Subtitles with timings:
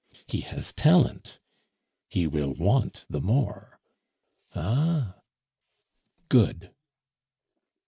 [0.25, 1.37] "He has talent."
[2.09, 3.79] "He will want the more."
[4.55, 5.17] "Ah?"
[6.27, 6.73] "Good!"